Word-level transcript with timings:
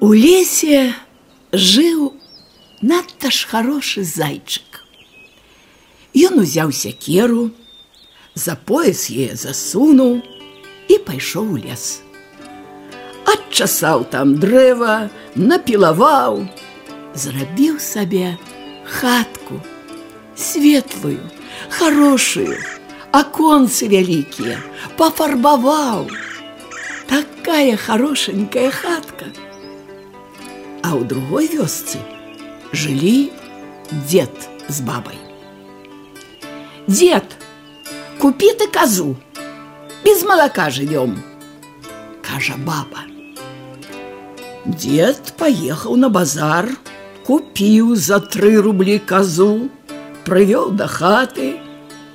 У 0.00 0.12
лесе 0.12 0.94
жыў 1.52 2.12
надта 2.82 3.30
ж 3.30 3.48
хорошы 3.50 4.04
зайчык. 4.04 4.82
Ён 6.16 6.40
узяў 6.44 6.72
сякеру, 6.72 7.50
за 8.34 8.54
пояс 8.56 9.08
яе 9.08 9.36
засунуў 9.36 10.20
і 10.92 10.98
пайшоў 11.08 11.56
у 11.56 11.60
лес. 11.60 12.02
Адчасаў 13.26 14.04
там 14.12 14.36
дрэва, 14.40 15.08
напілаваў, 15.34 16.44
зрабіў 17.16 17.80
сабе 17.80 18.36
хатку, 18.84 19.58
светлую, 20.36 21.24
хорошую, 21.72 22.60
аконцы 23.10 23.88
вялікія, 23.88 24.60
пафарбаваў. 25.00 26.06
Такая 27.08 27.76
хорошенькая 27.76 28.70
хатка. 28.70 29.32
А 30.82 30.94
ў 30.94 31.02
другой 31.04 31.50
вёсцы 31.50 31.98
жылі 32.72 33.30
дед 34.10 34.48
з 34.68 34.80
бабай. 34.86 35.18
Дед, 36.86 37.36
купі 38.18 38.52
ты 38.58 38.68
казу, 38.70 39.16
без 40.04 40.22
малака 40.22 40.70
жывём, 40.70 41.18
кажа 42.22 42.54
баба. 42.58 43.02
Дед 44.66 45.34
паехаў 45.38 45.96
на 45.96 46.08
базар, 46.08 46.70
купіў 47.26 47.94
за 47.98 48.18
тры 48.22 48.58
рублі 48.62 48.98
казу, 48.98 49.70
прывёў 50.26 50.74
да 50.78 50.86
хаты, 50.86 51.58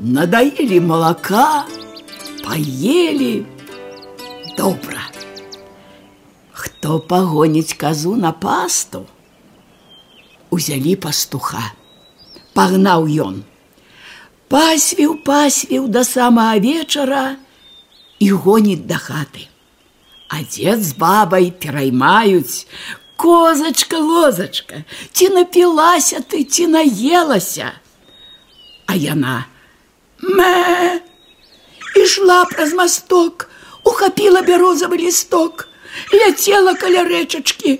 надаілі 0.00 0.80
малака, 0.80 1.64
паелі. 2.44 3.44
Добра. 4.56 5.04
Хто 6.78 7.00
пагоніць 7.00 7.74
казу 7.74 8.14
на 8.16 8.30
пасту? 8.32 9.06
Узялі 10.50 10.94
пастуха. 10.96 11.72
Пагнаў 12.54 13.10
ён. 13.10 13.42
Пасвіў, 14.46 15.16
пасвіў 15.26 15.88
да 15.90 16.04
самага 16.06 16.62
вечара 16.62 17.24
і 18.22 18.30
гоніць 18.30 18.86
да 18.86 19.02
хаты. 19.02 19.50
А 20.30 20.46
дзед 20.46 20.84
з 20.86 20.94
бабай 20.94 21.50
пераймаюць: 21.50 22.70
Козачка, 23.18 23.98
лозачка, 23.98 24.86
ці 25.10 25.28
напілася 25.34 26.22
ты, 26.22 26.44
ці 26.46 26.70
наелася. 26.70 27.74
А 28.86 28.94
яна: 28.94 29.50
Мэ! 30.22 31.02
Ішла 31.98 32.44
праз 32.46 32.78
масток, 32.78 33.50
ухапіла 33.82 34.46
бярозавы 34.46 35.02
лісток, 35.02 35.67
ляцела 36.13 36.73
каля 36.75 37.03
рэчачкі, 37.03 37.79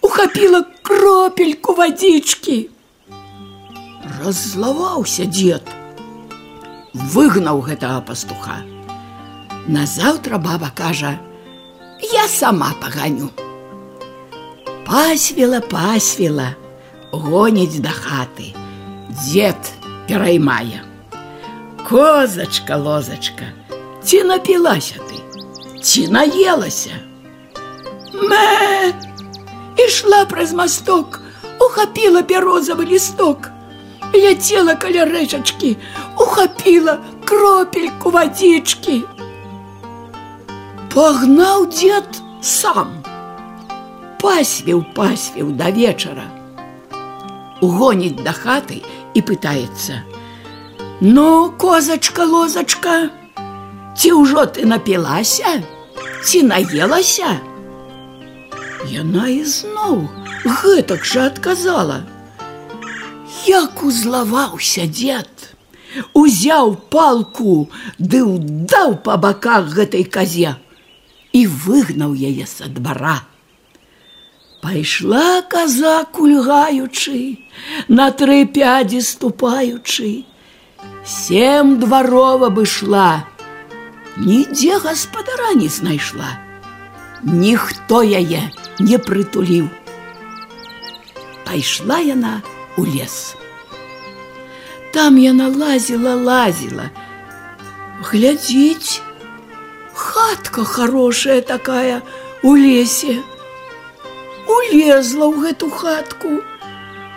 ухапіла 0.00 0.64
кропельку 0.82 1.74
вадзічкі. 1.74 2.58
Раззлаваўся 4.20 5.24
дзед, 5.24 5.64
выгнаў 6.94 7.60
гэтага 7.64 8.00
пастуха. 8.00 8.60
Назаўтра 9.68 10.38
баба 10.38 10.72
кажа: 10.74 11.18
«Я 12.12 12.28
сама 12.28 12.72
паганю. 12.80 13.30
Пасвіла, 14.86 15.60
пасвіла, 15.60 16.56
гоніць 17.12 17.78
да 17.78 17.92
хаты. 17.94 18.54
Дзед 19.10 19.56
пераймае. 20.08 20.82
Козачка, 21.86 22.76
лозачка, 22.76 23.52
ці 24.02 24.24
напілася 24.24 24.98
ты, 25.10 25.18
ці 25.82 26.08
наелася. 26.08 27.09
Мэ! 28.13 28.93
Ішла 29.85 30.25
праз 30.25 30.53
масток, 30.53 31.19
ухапіла 31.59 32.21
бярозавы 32.21 32.85
лісток, 32.85 33.51
ляцела 34.13 34.75
каля 34.75 35.05
рэчачкі, 35.09 35.75
ухапіла 36.17 36.99
кропельку 37.25 38.09
вадзічкі. 38.15 39.03
Пагнаў 40.93 41.67
дзед 41.75 42.21
сам. 42.41 42.95
Пасвіў, 44.21 44.85
пасвіў 44.95 45.51
да 45.59 45.69
вечара. 45.75 46.23
Угоніць 47.61 48.23
да 48.23 48.31
хаты 48.31 48.79
і 49.13 49.19
пытаецца: « 49.21 51.01
Ну, 51.01 51.51
козачка, 51.59 52.23
лозачка, 52.23 53.09
ці 53.97 54.11
ўжо 54.15 54.45
ты 54.47 54.63
напілася, 54.63 55.59
ці 56.23 56.43
наелася? 56.47 57.35
Яна 58.88 59.28
ізноў 59.28 60.08
гэтак 60.44 61.04
жа 61.04 61.26
адказала. 61.28 62.00
Як 63.46 63.82
узлаваўся 63.84 64.86
дзед, 64.88 65.28
узяў 66.14 66.74
палку 66.94 67.68
ды 67.98 68.22
ўдаў 68.24 68.96
па 69.04 69.16
баках 69.20 69.68
гэтай 69.76 70.04
казе 70.04 70.56
і 71.32 71.46
выгнаў 71.46 72.16
яе 72.16 72.46
са 72.46 72.72
двара. 72.72 73.20
Пайшла 74.64 75.40
каза 75.48 76.04
кульгаючы, 76.12 77.20
на 77.88 78.10
тры 78.12 78.44
пядзі 78.44 79.00
ступаючы, 79.00 80.24
Сем 81.04 81.80
дваров 81.80 82.44
абышла, 82.44 83.24
нідзе 84.16 84.78
гаспадара 84.78 85.54
не 85.54 85.68
знайшла. 85.68 86.36
Ніхто 87.22 88.02
яе 88.02 88.52
не 88.80 88.98
прытуліў. 88.98 89.68
Пайшла 91.44 91.98
яна 92.00 92.40
у 92.76 92.86
лес. 92.86 93.36
Там 94.94 95.18
яна 95.18 95.48
лазіла, 95.48 96.14
лазіла. 96.14 96.90
Глядзіць, 98.10 99.02
хатка 99.94 100.64
хорошая 100.64 101.40
такая 101.40 102.00
у 102.42 102.56
лесе. 102.56 103.20
Улезла 104.48 105.28
ў 105.30 105.36
гэту 105.44 105.70
хатку, 105.70 106.40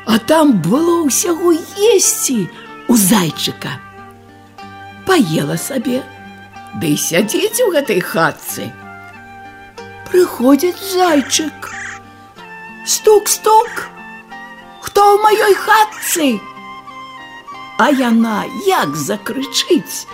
а 0.06 0.19
там 0.19 0.59
было 0.59 1.01
ўсяго 1.07 1.56
есці 1.95 2.45
у 2.91 3.00
зайчыка. 3.00 3.80
Паела 5.07 5.57
сабе, 5.57 6.03
ды 6.78 6.94
да 6.94 6.97
сядзіць 7.07 7.63
у 7.66 7.72
гэтай 7.74 8.01
хатцы 8.03 8.69
прыходзіць 10.13 10.78
зайчык. 10.94 11.74
Стук-стук, 12.85 13.90
Хто 14.85 15.01
ў 15.01 15.18
маёй 15.25 15.56
хатцы? 15.57 16.38
А 17.81 17.90
яна 17.90 18.44
як 18.68 18.94
закрычыць, 18.94 20.06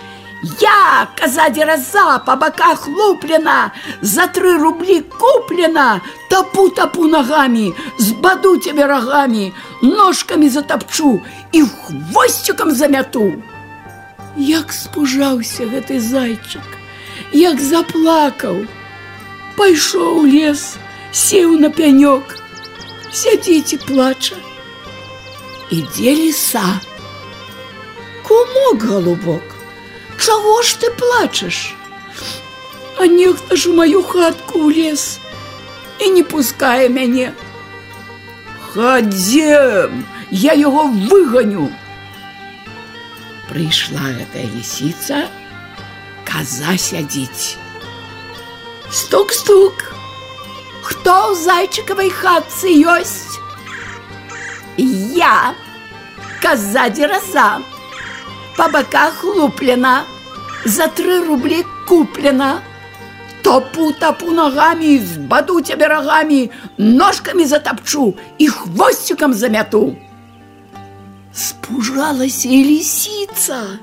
Я 0.60 1.06
коза 1.20 1.50
дероза 1.50 2.18
по 2.24 2.34
боках 2.36 2.88
луплена, 2.88 3.72
за 4.00 4.26
три 4.26 4.56
рубли 4.56 5.02
куплена, 5.02 6.00
топу-топу 6.30 7.04
ногами, 7.04 7.74
сбаду 7.98 8.56
тебе 8.56 8.86
рогами, 8.86 9.52
ножками 9.82 10.48
затопчу 10.48 11.20
и 11.52 11.60
хвостиком 11.60 12.70
замяту. 12.70 13.36
Як 14.38 14.72
спужаўся 14.72 15.68
гэты 15.68 16.00
зайчык, 16.00 16.64
як 17.36 17.60
заплакаў, 17.60 18.64
Пайшоў 19.59 20.21
у 20.21 20.25
лес, 20.27 20.75
сеў 21.11 21.57
на 21.59 21.69
пянёк, 21.69 22.35
сядзіць 23.11 23.73
і 23.73 23.81
плача. 23.87 24.35
Ідзе 25.71 26.15
ліса. 26.21 26.65
Кумок 28.27 28.83
голубок, 28.83 29.55
Чаго 30.25 30.61
ж 30.63 30.79
ты 30.79 30.91
плачаш? 30.91 31.75
А 32.97 33.07
нехта 33.07 33.55
ж 33.55 33.69
у 33.69 33.75
маю 33.75 34.01
хатку 34.01 34.65
ў 34.65 34.73
лес 34.73 35.19
і 35.99 36.09
не 36.15 36.23
пускае 36.23 36.87
мяне. 36.89 37.33
Хадзем, 38.71 40.05
я 40.31 40.53
яго 40.53 40.87
выганю. 40.87 41.67
Прыйшла 43.51 44.15
гэтая 44.15 44.47
лісіца, 44.55 45.27
каза 46.23 46.79
сядзіць. 46.79 47.59
Стук-стук. 48.90 49.94
Хто 50.82 51.30
ў 51.30 51.38
зайчыкавай 51.38 52.10
хатцы 52.10 52.74
ёсць? 52.82 53.38
Я, 55.14 55.54
каза 56.42 56.88
дзераза 56.90 57.62
по 58.56 58.66
боках 58.68 59.22
луплена, 59.22 60.04
за 60.64 60.88
три 60.88 61.22
рубли 61.22 61.64
куплена. 61.86 62.62
Топу-топу 63.44 64.32
ногами, 64.32 64.98
сбаду 64.98 65.60
тебе 65.60 65.86
рогами, 65.86 66.50
ножками 66.76 67.44
затопчу 67.44 68.16
и 68.38 68.48
хвостиком 68.48 69.32
замяту. 69.34 69.96
Спужалась 71.32 72.44
и 72.44 72.64
лисица. 72.64 73.78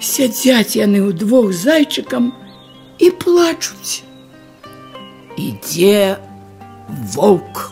Сядзяць 0.00 0.76
яны 0.76 1.00
ўдвох 1.08 1.52
зайчыкам 1.52 2.32
і 2.99 3.11
плачуць. 3.11 4.03
Ідзе 5.37 6.17
Воўк. 7.13 7.71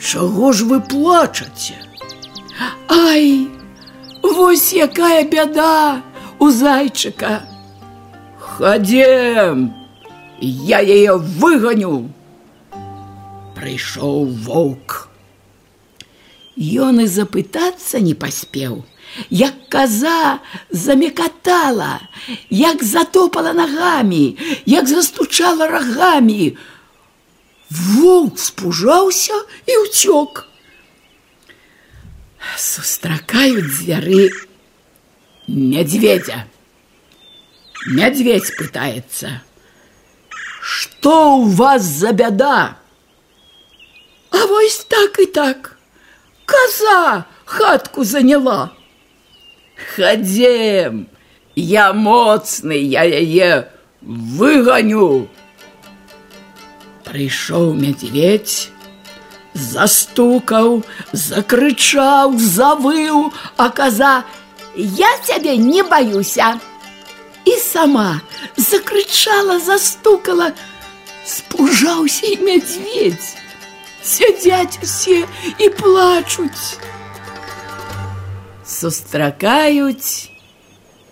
Чаго 0.00 0.52
ж 0.52 0.64
вы 0.64 0.80
плачаце? 0.80 1.74
Ай, 2.88 3.48
вось 4.22 4.72
якая 4.72 5.24
бяда 5.24 6.02
у 6.38 6.50
зайчыка. 6.50 7.42
Хадзем, 8.38 9.72
я 10.40 10.80
яе 10.80 11.16
выганю. 11.16 12.10
Прыйшоў 13.56 14.28
воўк. 14.46 15.08
Ён 16.56 17.00
і 17.02 17.06
запытацца 17.10 17.98
не 17.98 18.14
паспеў, 18.14 18.84
як 19.30 19.54
коза 19.70 20.38
замекатала, 20.70 22.00
як 22.50 22.84
затопала 22.84 23.52
ногами, 23.52 24.34
як 24.66 24.88
застучала 24.88 25.66
рогами. 25.68 26.56
Волк 27.70 28.38
спужаўся 28.38 29.34
і 29.66 29.72
ўцёк. 29.84 30.46
Сустракаюць 32.56 33.72
звяры 33.72 34.30
медведя. 35.48 36.46
Медведь 37.86 38.56
пытается. 38.56 39.42
Что 40.60 41.36
у 41.36 41.44
вас 41.44 41.82
за 41.82 42.12
беда? 42.12 42.78
А 44.30 44.46
вось 44.46 44.84
так 44.84 45.18
и 45.18 45.26
так. 45.26 45.76
Коза 46.46 47.26
хатку 47.44 48.04
заняла. 48.04 48.72
Ходим, 49.96 51.08
я 51.54 51.92
моцный, 51.92 52.82
я 52.82 53.04
яе 53.04 53.68
выгоню. 54.02 55.28
Прыйшоў 57.04 57.74
медведь, 57.74 58.70
застукаў, 59.54 60.82
закрычаў, 61.12 62.38
завыў, 62.38 63.32
а 63.56 63.68
коза 63.70 64.24
«Я 64.76 65.16
тебя 65.24 65.56
не 65.56 65.82
боюся!» 65.82 66.58
И 67.44 67.56
сама 67.58 68.22
закричала, 68.56 69.60
застукала, 69.60 70.52
спужаўся 71.24 72.26
і 72.26 72.36
медведь. 72.42 73.36
Сядзяць 74.02 74.78
усе 74.82 75.24
і 75.58 75.68
плачуць 75.68 76.76
сустракаюць 78.68 80.30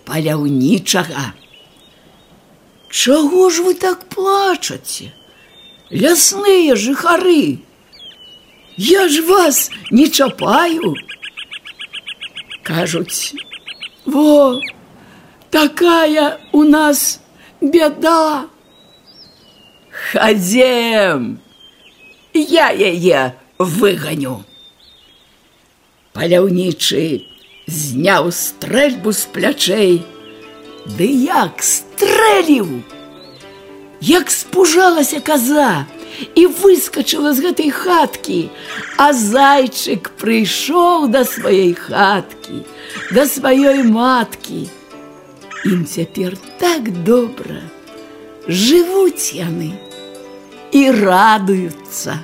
паляўнічага. 0.05 1.33
Чаго 2.89 3.49
ж 3.49 3.63
вы 3.65 3.73
так 3.73 4.05
плачаце? 4.09 5.11
Лясныя 5.89 6.75
жыхары. 6.75 7.59
Я 8.77 9.07
ж 9.07 9.21
вас 9.21 9.69
не 9.91 10.09
чапаю. 10.09 10.95
Кажуць: 12.63 13.33
Во, 14.05 14.61
такая 15.49 16.39
у 16.51 16.63
нас 16.63 17.21
беда. 17.61 18.47
Хадзем, 19.89 21.39
я 22.33 22.69
яе 22.69 23.35
выганю. 23.59 24.43
Паляўнічы 26.13 27.25
зняў 27.68 28.32
стрэльбу 28.32 29.12
з 29.12 29.28
плячэй. 29.32 29.96
Ды 30.96 31.06
як 31.28 31.60
стрэліў! 31.60 32.80
Як 34.00 34.30
спужалася 34.30 35.20
коза 35.20 35.84
і 36.34 36.46
выскочыла 36.46 37.34
з 37.34 37.44
гэтай 37.44 37.70
хаткі, 37.74 38.48
а 38.96 39.12
зайчык 39.12 40.10
прыйшоў 40.18 41.10
да 41.12 41.26
сваёй 41.28 41.74
хаткі, 41.74 42.62
да 43.12 43.26
сваёй 43.26 43.82
маткі. 43.82 44.70
Ім 45.66 45.84
цяпер 45.84 46.38
так 46.62 46.88
добра, 47.04 47.60
жывуць 48.46 49.34
яны 49.34 49.74
і 50.72 50.90
радуюцца. 50.94 52.22